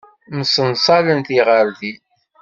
Msenṣalen 0.37 1.19
tiɣeṛdin. 1.27 1.99